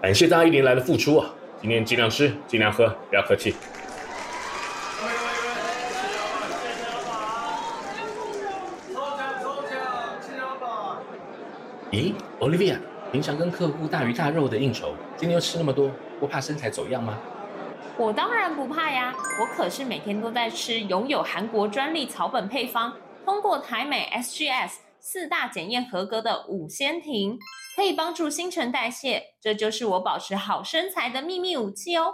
[0.00, 1.28] 感谢大家一年来的付出啊！
[1.60, 3.52] 今天尽量吃，尽量喝，不要客气。
[11.90, 12.78] 咦，Olivia，
[13.10, 17.18] 平常跟客户大鱼大肉的应酬，今天又吃那么多，不怕身材走样吗？
[17.96, 22.92] 我当然不怕呀，我可是每天都在吃拥有韩国专利草本配方，
[23.24, 27.36] 通过台美 SGS 四大检验合格的五仙婷，
[27.78, 32.12] 可以帮助新陈代谢，这就是我保持好身材的秘密武器哦。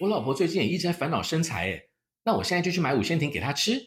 [0.00, 1.82] 我老婆最近也一直在烦恼身材，哎，
[2.24, 3.80] 那我现在就去买五仙亭给她吃。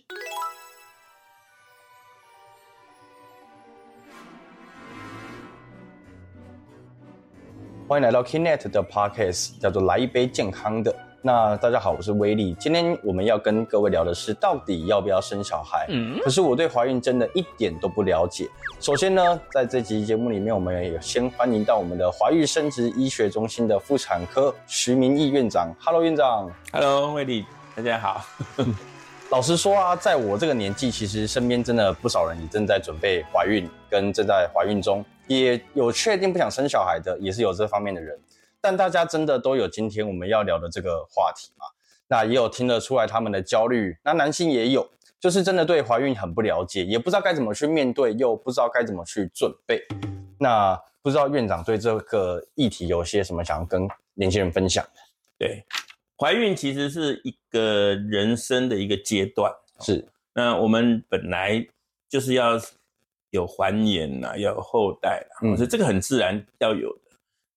[7.87, 11.08] 欢迎来到 Kinet 的 Podcast，叫做来一杯健康的。
[11.21, 12.55] 那大家好，我是威力。
[12.57, 15.85] 今天我们要跟各位聊的是，到底要不要生小孩？
[15.89, 18.47] 嗯，可是我对怀孕真的一点都不了解。
[18.79, 25.69] 首先呢，在这集节目里面，我们也先欢迎到我们的怀孕生殖医学中心的妇产科徐明义院长。
[25.81, 26.49] Hello，院长。
[26.71, 28.25] Hello，威力，大家好。
[29.29, 35.03] 老实说啊，在我这个年纪，其实身边真的不少人也正在准备怀孕，跟正在怀孕中。
[35.27, 38.17] 也有确定不想生小孩的，也是有这方面的人，
[38.61, 41.65] 但大家真的都有今天我们要聊的这个话题嘛？
[42.07, 49.81] 那也有听得出来他们的焦虑，那男性也有，就是真的对怀孕很不了解，也不知道该怎么去面对，又不知道该怎么去准备。
[50.39, 55.01] 那不知道院长对这个议题有些什么想要跟年轻人分享的？
[55.37, 55.63] 对，
[56.17, 60.07] 怀孕其实是一个人生的一个阶段，是。
[60.33, 61.65] 那我们本来
[62.09, 62.59] 就是要。
[63.31, 67.08] 有繁衍呐，要有后代啦，我觉得这个很自然要有的。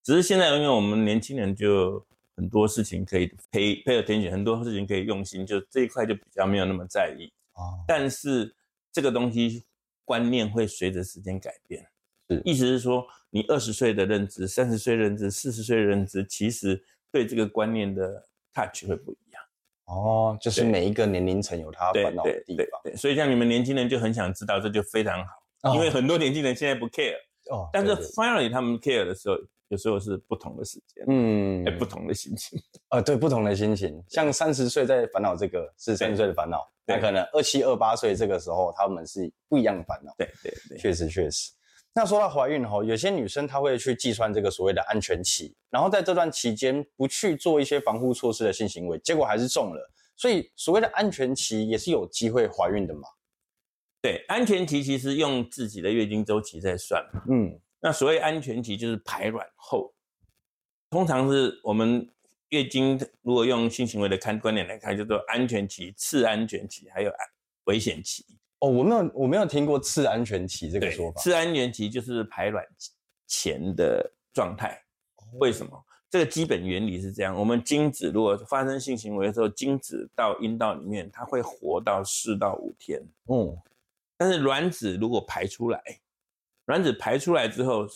[0.03, 2.05] 只是现在，因为我们年轻人就
[2.37, 7.33] 很多事情可以 pay pay attention，很多事情可以用心，就这一块就比较没有那么在意。
[7.55, 7.85] 哦。
[7.87, 8.55] 但是
[8.91, 9.65] 这个东西
[10.05, 11.87] 观念会随着时间改变。
[12.29, 12.43] 是。
[12.45, 19.43] 意思是说，你二十岁的认知、三十岁认知、四十岁的认知，其实对这个观念的 touch 会不一样。
[19.85, 22.81] 哦，就是每一个年龄层有他烦恼的地方。
[22.83, 22.97] 对。
[22.97, 25.75] 所以像你们年轻人就很想知道，这就非常好。
[25.75, 27.15] 因为很多年轻人现在不 care，
[27.51, 29.37] 哦，但是 finally 他们 care 的时候，
[29.73, 34.05] 有时候是不同的时间，嗯，不同的心情，啊，对，不同的心情。
[34.07, 40.15] 像三十岁在烦恼这个是三十岁的烦恼，那可能二七二八岁这个时候他们是不一样的烦恼。
[40.19, 41.53] 对对对，确实确实。
[41.95, 49.91] 那说到怀孕哈，有些女生她会去计算这个所谓的安全期，然后在这段期间不去做一些防护措施的性行为，结果还是中了。
[50.19, 53.09] 所以所谓的安全期也是有机会怀孕的嘛？
[54.03, 57.03] 对，安全期其实用自己的月经周期在算。
[57.31, 59.93] 嗯，那所谓安全期就是排卵后，
[60.89, 62.09] 通常是我们
[62.51, 67.19] 月经如果用性行为的看观点来看，叫做安全期、次安全期，还有安
[67.65, 68.25] 危险期。
[68.61, 71.21] 哦，我没有我没有听过次安全期这个说法。
[71.21, 72.65] 次安全期就是排卵
[73.27, 74.81] 前的状态。
[75.41, 75.85] 为什么？
[76.09, 83.03] 这个基本原理是这样：我们精子如果发生性行为的时候，精子到阴道里面，它会活到四到五天。
[83.27, 83.59] 嗯。
[84.17, 85.83] 但是卵子如果排出来，
[86.67, 87.87] 卵子排出来之后，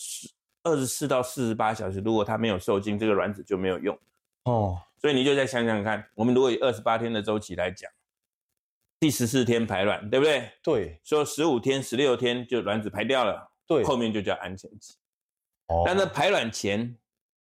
[0.65, 3.97] 二十四到四十八小时，如果它没有受精，这个卵子就没有用
[4.44, 4.77] 哦。
[4.99, 7.88] 所以你就再想想看，我们如果以二十八天的周期来讲，
[8.99, 10.50] 第十四天排卵，对不对？
[10.62, 11.00] 对。
[11.05, 14.97] 说十五天、十六天就卵子排掉了，对，后面就叫安全期。
[15.69, 15.84] 哦。
[15.87, 16.97] 但是排卵前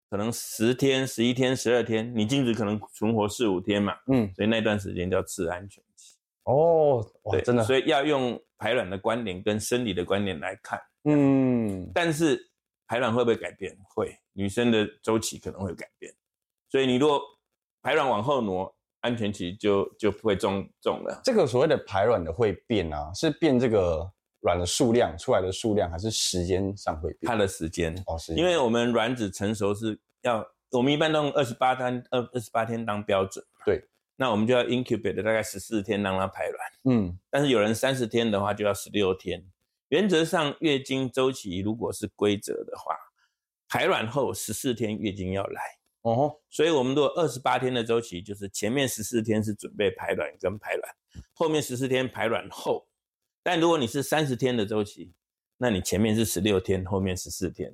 [0.10, 6.18] 可能十天、十一天、十二天，你精子可能存活四五天嘛，嗯，所以那段时间叫次安全期。
[6.44, 8.38] 哦，对，真的，所以要用。
[8.56, 12.40] 排卵的观点跟生理的观点来看，嗯，但是
[12.88, 13.78] 排卵会不会改变？
[13.94, 16.14] 会，女生的周期可能会改变，
[16.70, 17.22] 所以你如果
[17.82, 21.22] 排卵往后挪，安全期就就不会中中了。
[21.24, 24.10] 这个所谓的排卵的会变啊，是变这个
[24.42, 27.30] 卵的数量出来的数量，还是时间上会变？
[27.30, 33.84] 它的时间哦，是，因为我们卵子成熟是要，我们一般都用二十八天二二十八天当标准，对。
[34.16, 39.44] 那我们就要 incubate 大概十四天让它排卵，嗯，但是有人三十天的话就要十六天。
[39.94, 42.98] 原则上月经周期如果是规则的话，
[43.70, 45.62] 排卵后十四天月经要来
[46.02, 50.96] 哦，所以我们如果二十八天的周期，就是前面十四天是准备排卵跟排卵，
[51.34, 52.88] 后面十四天排卵后。
[53.44, 55.14] 但如果你是三十天的周期，
[55.58, 57.72] 那你前面是十六天，后面十四天，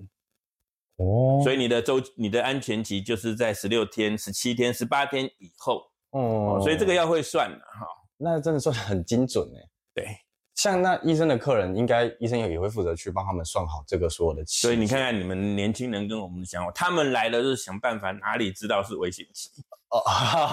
[0.97, 5.89] 哦，所以你的周你的安全期就是在十六天、十七天、十八天以后。
[6.09, 7.87] 哦，所以这个要会算的哈，
[8.17, 9.69] 那真的算很精准哎。
[9.93, 10.17] 对，
[10.59, 14.59] 像那医生的客人，应该医生也也会负责去帮他们算好这个所有的期。
[14.59, 19.49] 所以你看看你们年轻人跟我们想法，他们来了就是想办法哪里知道是危险期
[19.87, 20.03] 哦，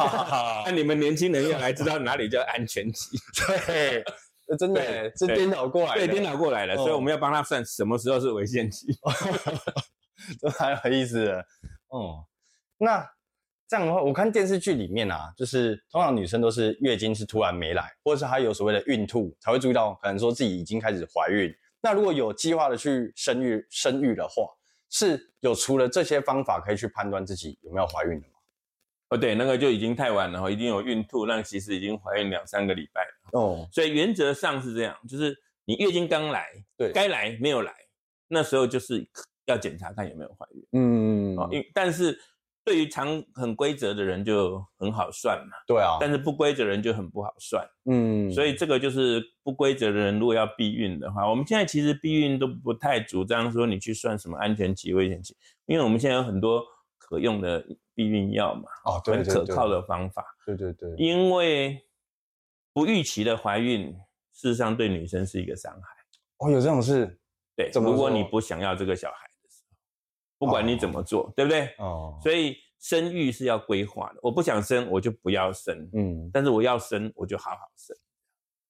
[0.64, 3.18] 那你们年轻人要来知道哪里叫安全期。
[3.66, 4.04] 对，
[4.56, 6.76] 真的是颠倒过来，对，颠倒过来了。
[6.76, 8.86] 所以我们要帮他算什么时候是危险期，
[10.40, 11.44] 这蛮有意思的。
[11.88, 12.24] 哦，
[12.78, 13.04] 那
[13.68, 21.52] 这样的话，我看电视剧里面啊，就是通常女生都是月经是突然没来，或者是她有所谓的孕吐，才会注意到可能说自己已经开始怀孕。
[21.80, 24.44] 那如果有计划的去生育生育的话，
[24.88, 28.34] 是有除了这些方法可以去判断自己有没有怀孕的吗？
[29.10, 33.68] 哦，对，那个就已经太晚了哈，已经有孕吐，那其实已经怀孕两三个礼拜了哦。
[33.72, 36.46] 所以原则上是这样，就是你月经刚来，
[36.76, 37.72] 对，该来没有来，
[38.28, 39.08] 那时候就是
[39.46, 40.66] 要检查看有没有怀孕。
[40.72, 42.18] 嗯，哦，因但是
[42.66, 45.56] 对于常很规则的人就很好算嘛。
[45.66, 47.64] 对啊，但是不规则人就很不好算。
[47.84, 55.34] 嗯，所以这个就是不规则的人，如果要避孕的话，我们现在其实避孕都不太主张说你去算什么安全期、危险期，
[55.64, 56.62] 因为我们现在有很多
[56.98, 57.64] 可用的。
[57.96, 60.22] 避孕药嘛，哦，很可靠的方法。
[60.44, 61.82] 对对对，因为
[62.74, 63.90] 不预期的怀孕，
[64.34, 65.80] 事实上对女生是一个伤害。
[66.36, 67.18] 哦，有这种事？
[67.56, 69.25] 对，如果你不想要这个小孩
[70.38, 71.66] 不管你怎么做，对不对？
[71.78, 74.20] 哦，所以生育是要规划的。
[74.22, 75.88] 我不想生，我就不要生。
[75.94, 77.96] 嗯，但是我要生，我就好好生，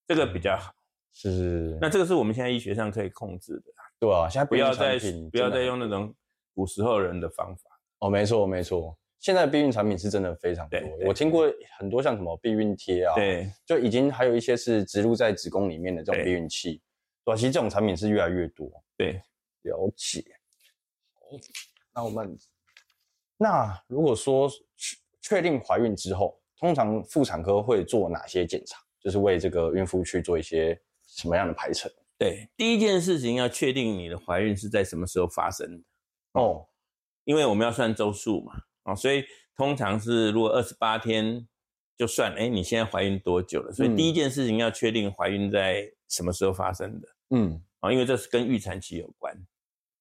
[0.07, 0.73] 这个比较好。
[1.13, 1.79] 是。
[1.81, 3.73] 那这个是我们现在医学上可以控制的。
[3.99, 4.99] 对啊，现在不要再
[5.31, 6.15] 不要再用那种
[6.55, 7.71] 古时候人的方法。
[8.01, 8.97] 哦，没错没错。
[9.19, 16.81] 现在避孕产品是真的非常多，我听过很多像什么避孕贴啊，对，就已经还有一些是植入在子宫里面的这种避孕器，
[17.25, 18.71] 短期这种产品是越来越多。
[18.97, 19.21] 对，
[19.63, 20.23] 了解。
[21.95, 22.39] 那我们，
[23.37, 28.79] 那如果说确确定怀孕之后，通常妇产科会做哪些检查？
[29.01, 31.91] 就是为这个孕妇去做一些什么样的排程？
[32.19, 35.85] 对，第一件事情要确定你的怀孕是在什么时候发生的
[36.33, 36.67] 哦，
[37.25, 38.55] 因为我们要算周数嘛。
[38.85, 39.25] 啊，所以
[39.57, 41.47] 通常是如果二十八天
[41.97, 43.73] 就算，哎，你现在怀孕多久了？
[43.73, 49.37] 所以第一件事情要确定怀孕在什么时候发生的，嗯，啊，因为这是跟预产期有关。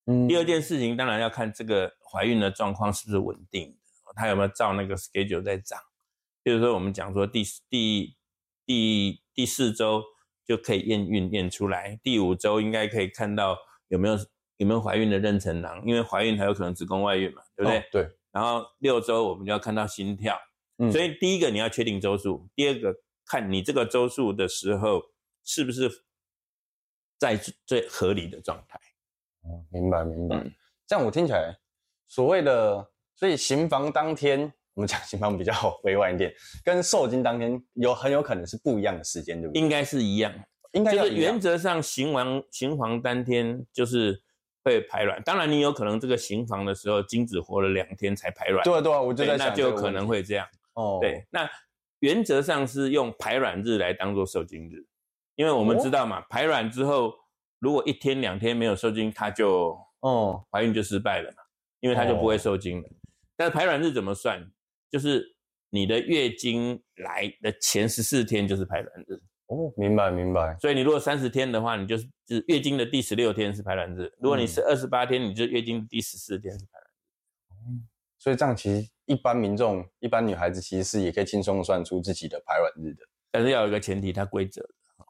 [0.06, 5.80] 嗯，第二件事情当然要看这个怀孕的状况是不是稳定的，它有没有照那个 schedule 在涨。
[6.44, 8.16] 比如说我们讲说第第
[8.66, 10.04] 第第四周
[10.46, 13.58] 就可以验孕验出来，第五周应该可以看到
[13.88, 14.16] 有没有
[14.58, 17.88] 有没有怀孕的妊娠囊，因为怀孕还有可能子宫外孕嘛，对不对？
[17.92, 18.10] 对。
[18.32, 20.38] 然后六周我们就要看到心跳，
[20.92, 25.02] 所以第一个你要确定周数，第二个看你这个周数的时候
[25.44, 25.90] 是不是
[27.18, 27.36] 在
[27.66, 28.80] 最合理的状态。
[29.46, 30.44] 哦，明白明白。
[30.86, 31.56] 这样我听起来，
[32.08, 35.54] 所谓的所以行房当天，我们讲行房比较
[35.84, 36.34] 委婉一点，
[36.64, 39.62] 跟受精当天有很有可能是不一样的时间，对不对？
[39.62, 40.34] 应该是一样，
[40.74, 44.22] 应该就是原则上行完行房当天就是。
[44.68, 48.64] 会排卵，当然你有可能这个行房的时候精子活了两天才排卵。
[48.64, 50.48] 对啊对啊，我就在想，那就可能会这样。
[50.74, 51.48] 哦，对，那
[52.00, 54.84] 原则上是用排卵日来当做受精日，
[55.36, 57.14] 因为我们知道嘛，排卵之后
[57.66, 61.38] 如果一天两天没有受精，它就哦怀孕就失败了嘛，
[61.80, 62.88] 因为它就不会受精了。
[63.36, 64.48] 但是排卵日怎么算？
[64.92, 65.36] 就是
[65.72, 69.20] 你的月经来的前十四天就是排卵日。
[69.48, 70.56] 哦，明白明白。
[70.62, 77.82] 所以你如果三十天的话，你就是是月经的第十六天是排卵日；如果你是二十八天，你就月经第十四天是排卵日。
[78.20, 83.04] 所以这样其实一般民众、一般女孩子其实是也可以轻松算出自己的排卵日的。
[83.32, 84.62] 但是要有一个前提，它规则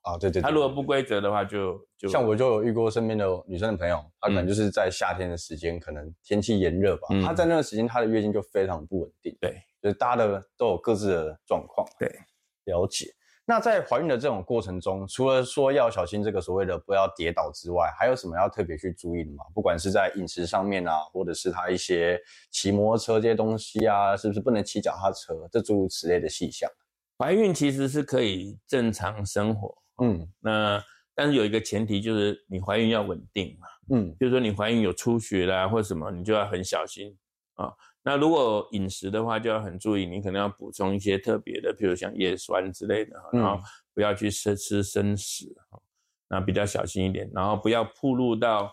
[0.05, 0.41] 啊，对对。
[0.41, 9.35] 它如果不规则的话，就就像我就有遇过身边的女生的朋友，她可能就是在夏天的时间，可能天气炎热吧，她在那段时间她的月经就非常不稳定。
[9.41, 11.87] 对，就是大家的都有各自的状况。
[11.99, 12.07] 对，
[12.65, 13.07] 了解。
[13.47, 19.43] 那在怀孕的这种过程中，除了说要小心这个所谓的不要跌倒之外，还有什么要特别去注意的吗？
[19.53, 22.19] 不管是在饮食上面啊，或者是他一些
[22.49, 25.47] 骑摩托车这些东西啊，是不是不能骑脚踏车？
[25.51, 26.67] 这诸如此类的细项。
[27.19, 30.83] 怀孕其实是可以正常生活，嗯，那
[31.13, 37.17] 但是有一个前提就是你怀孕要稳定嘛，嗯，就是说你怀孕有出血啦或什么，你就要很小心
[37.55, 37.73] 啊。
[38.03, 43.59] 那如果饮食的话，就要很注意，你可能要补充一些特别的，譬如像叶酸之类的，然后
[43.93, 45.47] 不要去吃吃生食，
[46.27, 48.71] 那比较小心一点，然后不要暴露到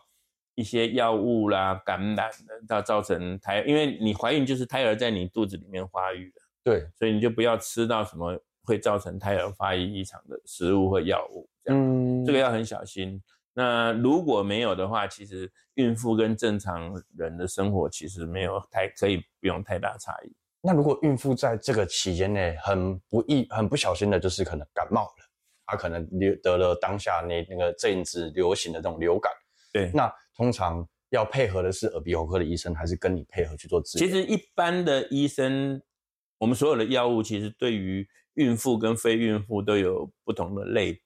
[0.55, 13.23] 一些药物啦、感染的，到造成胎，因为你怀孕就是胎儿在你肚子里面发育的，对，所以你就不要吃到什么会造成胎儿发育异常的食物或药物，这样，这个要很小心。
[13.54, 20.33] 那如果没有的话，其实孕妇跟正常人的生活其实没有太可以不用太大差异。
[20.62, 25.25] 那如果孕妇在这个期间内很不易很不小心的，就是可能感冒了，
[25.66, 29.31] 她可能流得了当下那那个阵子流行的这种流感。
[29.73, 34.07] 对，那通常要配合的是耳鼻喉科的医生，还是跟你配合去做治疗？
[34.07, 35.83] 其实一般的医生，
[36.38, 41.01] 我们所有的药物其实对于孕妇跟非孕妇都有不同的类。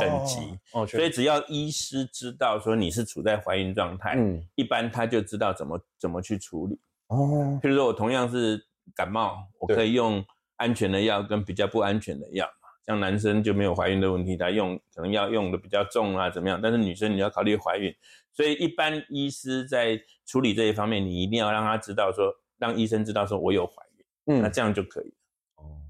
[0.00, 6.80] 等级哦，所以只要医师知道说你是处在怀孕状态，嗯，一般他就知道怎么怎么去处理。
[7.08, 8.58] 哦，譬如说我同样是
[8.94, 10.24] 感冒，我可以用
[10.56, 12.68] 安全的药跟比较不安全的药嘛。
[12.86, 16.58] 像男生就没有怀孕的问题，他用可能要用的比较重啊，怎么样？
[16.62, 17.94] 但是女生你要考虑怀孕，
[18.32, 25.08] 所以一般医师在处理这一方面，你一定要让他知道说，让医生知道说我有怀孕，嗯，那这样就可以。
[25.08, 25.12] 哦，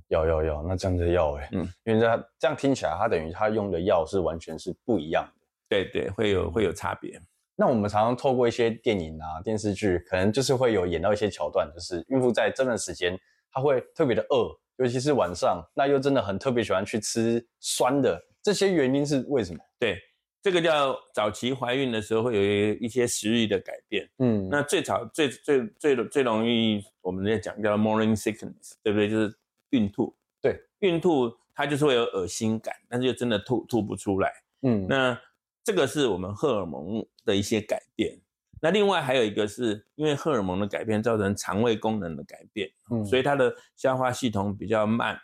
[0.08, 5.46] 有有有，那这样子要哎，嗯，因为这这样听起来，他等于他用的药是完全是不一样的。
[5.68, 7.20] 对对，会有会有差别。
[7.56, 13.18] 那我们常常透过一些电影啊、电视剧，可能就是会有演到一些桥段，就是孕妇在这段时间，
[13.50, 14.54] 她会特别的饿。
[14.76, 19.58] 尤其是晚上，那又真的很特别喜欢去吃酸的，这些原因是为什么？
[19.78, 19.98] 对，
[20.42, 24.06] 这个叫早期怀孕的时候会有一些食欲的改变。
[24.18, 29.08] 嗯，那最早最最最最容易我们在讲叫 morning sickness，对不对？
[29.08, 29.34] 就是
[29.70, 30.14] 孕吐。
[30.40, 34.32] 对，孕吐它就是会有恶心感，但是又真的吐吐不出来。
[34.62, 35.18] 嗯，那
[35.64, 38.20] 这个是我们荷尔蒙的一些改变。
[38.60, 45.20] 那另外还有一个是因为荷尔蒙的改变造成肠胃功能的改变，嗯，所以它的消化系统比较慢，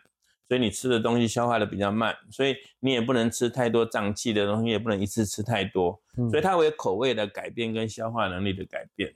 [0.46, 5.98] 所以你吃的东西消化的比较慢，所以你也不能吃太多胀气的东西，也不能一次吃太多，
[6.30, 9.12] 所以它会有口味的改变跟消化能力的改变，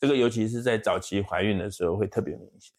[0.00, 2.74] 这个尤其是在早期怀孕的时候会特别明显，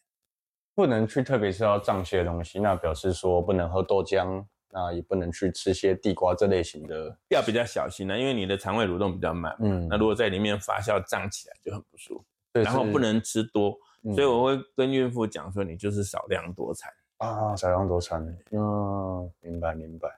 [0.74, 4.44] 不能去特别是要胀气的东西，那表示说不能喝豆浆。
[4.76, 9.56] 那也不能去吃些地瓜这类型的，要比较小心的，因为你的肠胃蠕动比较慢。
[9.60, 12.24] 嗯，那如果在里面发酵胀起来就很不舒服。
[12.60, 13.78] 然后不能吃多，
[14.16, 18.20] 所以我会跟孕妇讲说，你就是少量多餐啊，少量多餐。
[18.50, 20.08] 嗯，明白明白，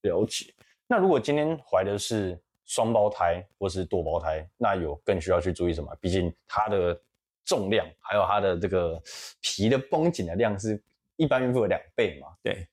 [0.00, 0.52] 了解。
[0.88, 5.94] 那如果今天怀的是双胞胎或是多胞胎，那有更需要去注意什么？
[6.00, 7.00] 毕竟它的
[7.44, 9.02] 重量还有它的这个
[9.40, 10.82] 皮的绷紧的量是
[11.16, 12.28] 一般孕妇的两倍嘛？
[12.42, 12.68] 对。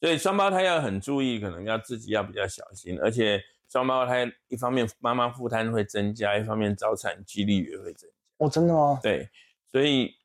[0.00, 8.16] 所以双胞胎要很注意，可能要自己要比较小心，而且双胞胎一方面妈妈负担会增加，一方面早产几率也会增加。
[8.38, 8.98] 哦，真的吗？
[9.00, 9.28] 对，
[9.70, 10.16] 所以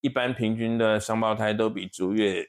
[0.00, 2.48] 一般平均的双胞胎都比足月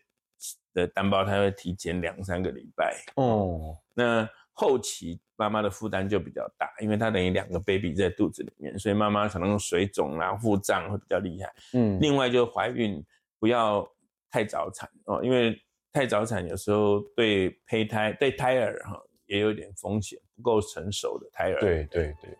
[0.73, 3.03] 的单胞胎会提前两三个礼拜。
[3.15, 11.53] 哦，那后期妈妈的负担就比较大，因为她等于两个 baby 在肚子里面，所以妈妈可能水肿啊、腹胀会比较厉害。
[11.73, 13.01] 嗯，另外就怀孕
[13.39, 13.87] 不要
[14.29, 15.57] 太早产哦，因为。
[15.93, 21.59] 太早产有时候对胚胎、对胎儿哈也有点风险，不够成熟的胎儿。
[21.59, 22.37] 对对对，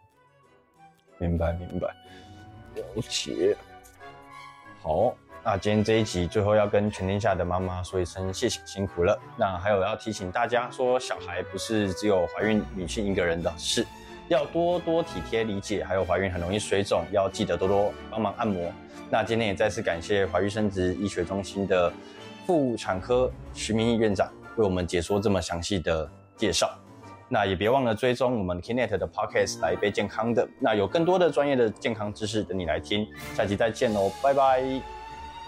[1.17, 1.87] 明白明白，
[2.75, 3.57] 了解。
[4.79, 5.17] 好，
[5.49, 9.17] 那今天这一集最后要跟全天下的妈妈说一声谢谢辛苦了。
[9.37, 13.87] 那还有要提醒大家说，小孩不是只有怀孕女性一个人的事，
[14.27, 15.85] 要多多体贴理解。
[15.85, 18.69] 还有怀孕很容易水肿，要记得多多帮忙按摩。
[19.09, 21.89] 那今天也再次感谢怀孕生殖医学中心的。
[22.45, 26.77] 妇产科徐明义院长为我们解说这么详细的介绍，
[27.29, 34.61] 那也别忘了追踪我们 Kinet 的 Podcast 来一杯健康的，那有更多的专业的健康知识等你来听，下期再见喽，拜拜，